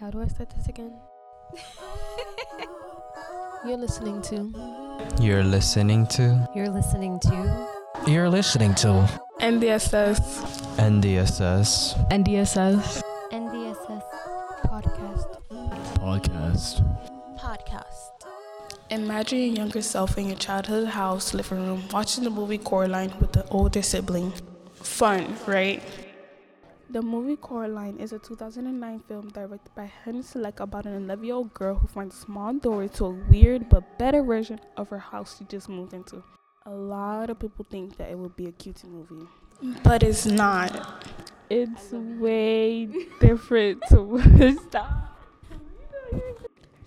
[0.00, 0.94] How do I start this again?
[3.66, 4.50] You're listening to.
[5.20, 6.48] You're listening to.
[6.56, 7.68] You're listening to.
[8.06, 9.06] You're listening to.
[9.40, 10.16] NDSS.
[10.78, 12.08] NDSS.
[12.08, 13.02] NDSS.
[13.30, 14.02] NDSS
[14.64, 15.42] podcast.
[15.96, 17.38] Podcast.
[17.38, 18.10] Podcast.
[18.88, 23.32] Imagine your younger self in your childhood house living room watching the movie Coraline with
[23.32, 24.32] the older sibling.
[24.76, 25.82] Fun, right?
[26.90, 31.34] The movie Coraline is a 2009 film directed by Henry Selick about an 11 year
[31.36, 34.98] old girl who finds a small doorway to a weird but better version of her
[34.98, 36.20] house she just moved into.
[36.66, 39.28] A lot of people think that it would be a cutie movie,
[39.84, 41.06] but it's not.
[41.48, 42.86] It's way
[43.20, 43.82] different.
[43.90, 45.16] to stop.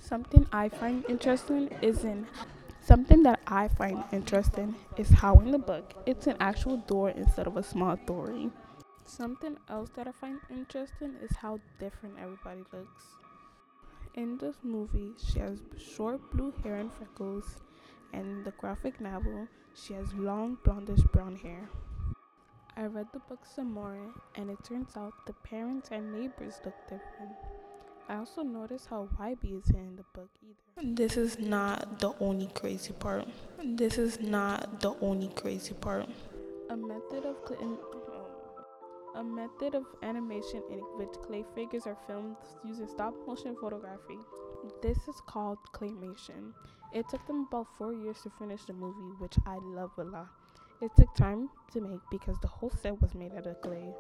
[0.02, 2.28] Something I find interesting is in
[2.82, 7.48] something that I find interesting is how in the book it's an actual door instead
[7.48, 8.50] of a small doorway.
[9.18, 13.04] Something else that I find interesting is how different everybody looks.
[14.16, 17.58] In this movie, she has short blue hair and freckles,
[18.12, 21.70] and in the graphic novel, she has long blondish brown hair.
[22.76, 24.00] I read the book some more,
[24.34, 27.34] and it turns out the parents and neighbors look different.
[28.10, 30.96] I also noticed how Wybie isn't in the book either.
[30.96, 33.28] This is not the only crazy part.
[33.64, 36.10] This is not the only crazy part.
[36.72, 37.62] A method of cl-
[39.16, 44.18] a method of animation in which clay figures are filmed using stop motion photography.
[44.82, 46.54] This is called claymation.
[46.94, 50.28] It took them about four years to finish the movie, which I love a lot.
[50.82, 53.94] It took time to make because the whole set was made out of clay.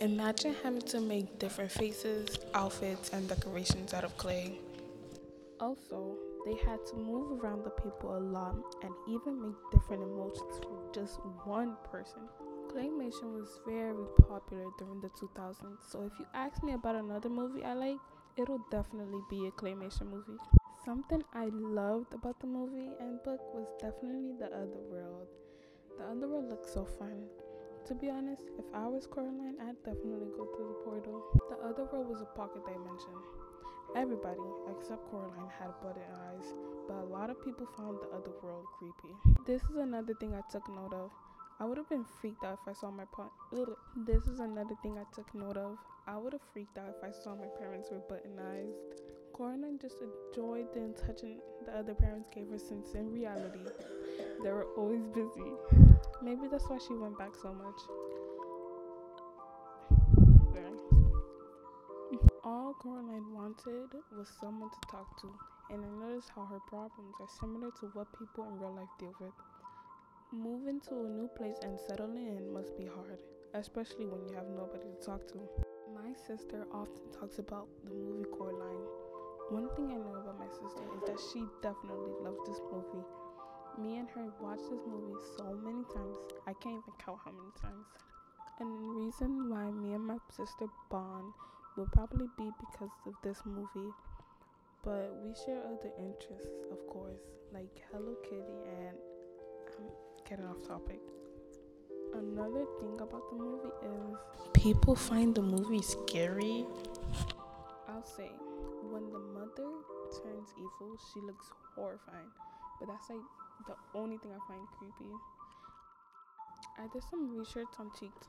[0.00, 4.58] Imagine having to make different faces, outfits, and decorations out of clay.
[5.60, 10.58] Also, they had to move around the people a lot and even make different emotions
[10.62, 12.22] for just one person.
[12.70, 17.64] Claymation was very popular during the 2000s, so if you ask me about another movie
[17.64, 17.98] I like,
[18.36, 20.38] it'll definitely be a claymation movie.
[20.84, 25.26] Something I loved about the movie and book was definitely the other world.
[25.98, 27.24] The underworld looks so fun.
[27.86, 31.24] To be honest, if I was Coraline, I'd definitely go through the portal.
[31.50, 33.18] The other world was a pocket dimension.
[33.96, 36.54] Everybody, except Coraline, had button eyes,
[36.86, 39.16] but a lot of people found the other world creepy.
[39.44, 41.10] This is another thing I took note of.
[41.60, 43.76] I would have been freaked out if I saw my pa- Ugh.
[43.94, 45.76] This is another thing I took note of.
[46.06, 49.02] I would have freaked out if I saw my parents were buttonized.
[49.34, 53.64] Coraline just enjoyed the attention the other parents gave her since in reality
[54.42, 55.52] they were always busy.
[56.22, 57.80] Maybe that's why she went back so much.
[62.42, 65.28] All Coraline wanted was someone to talk to,
[65.68, 69.14] and I noticed how her problems are similar to what people in real life deal
[69.20, 69.34] with.
[70.32, 73.18] Moving to a new place and settling in must be hard,
[73.54, 75.42] especially when you have nobody to talk to.
[75.92, 78.86] My sister often talks about the movie Coraline.
[79.50, 83.02] One thing I know about my sister is that she definitely loves this movie.
[83.82, 87.50] Me and her watched this movie so many times, I can't even count how many
[87.58, 87.90] times.
[88.60, 91.34] And the reason why me and my sister bond
[91.76, 93.90] will probably be because of this movie.
[94.84, 98.94] But we share other interests, of course, like Hello Kitty and
[99.80, 101.00] I'm getting off topic.
[102.14, 104.16] Another thing about the movie is
[104.54, 106.64] people find the movie scary.
[107.88, 108.30] I'll say
[108.90, 109.70] when the mother
[110.22, 112.30] turns evil, she looks horrifying.
[112.78, 113.18] But that's like
[113.66, 115.12] the only thing I find creepy.
[116.78, 118.28] I did some research on cheeks.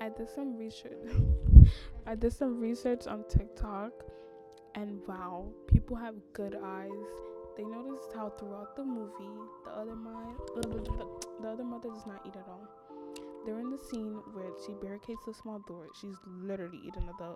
[0.00, 0.92] I did some research.
[2.06, 3.92] I did some research on TikTok,
[4.74, 7.29] and wow, people have good eyes.
[7.56, 9.34] They noticed how throughout the movie,
[9.64, 10.34] the other mother,
[11.40, 12.68] the other mother does not eat at all.
[13.44, 17.34] During the scene where she barricades the small door, she's literally eating the.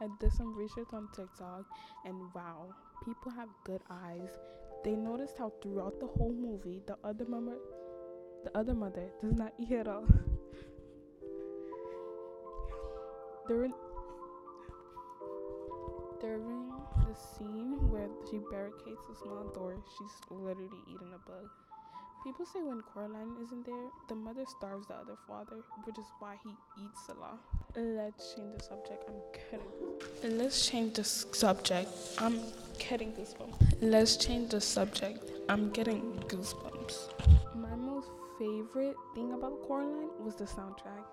[0.00, 1.64] I did some research on TikTok,
[2.04, 4.30] and wow, people have good eyes.
[4.84, 7.58] They noticed how throughout the whole movie, the other mother,
[8.44, 10.06] the other mother does not eat at all.
[13.48, 13.91] During during
[18.32, 21.50] she barricades the small door, she's literally eating a bug.
[22.24, 26.36] People say when Coraline isn't there, the mother starves the other father, which is why
[26.42, 26.50] he
[26.82, 27.38] eats a lot.
[27.76, 29.04] Let's change the subject.
[29.06, 29.20] I'm
[29.50, 30.38] kidding.
[30.38, 31.90] Let's change the subject.
[32.18, 32.40] I'm
[32.78, 33.82] getting goosebumps.
[33.82, 35.30] Let's change the subject.
[35.50, 37.10] I'm getting goosebumps.
[37.54, 38.08] My most
[38.38, 41.04] favorite thing about Coraline was the soundtrack.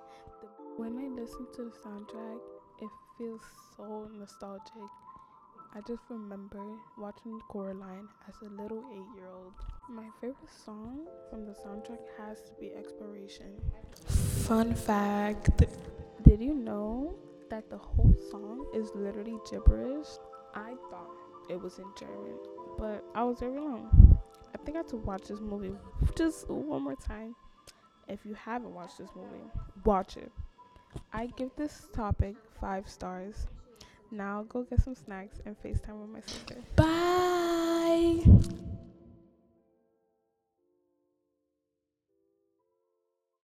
[0.77, 2.39] When I listen to the soundtrack,
[2.81, 3.41] it feels
[3.75, 4.89] so nostalgic.
[5.75, 6.63] I just remember
[6.97, 9.53] watching Coraline as a little eight year old.
[9.89, 13.61] My favorite song from the soundtrack has to be Exploration.
[14.47, 15.63] Fun fact
[16.23, 17.15] Did you know
[17.49, 20.07] that the whole song is literally gibberish.
[20.55, 21.09] I thought
[21.49, 22.37] it was in German,
[22.77, 24.17] but I was very wrong.
[24.53, 25.75] I think I have to watch this movie
[26.15, 27.35] just one more time.
[28.07, 29.45] If you haven't watched this movie,
[29.85, 30.31] watch it.
[31.13, 33.47] I give this topic five stars.
[34.11, 36.55] Now go get some snacks and FaceTime with my sister.
[36.75, 38.69] Bye.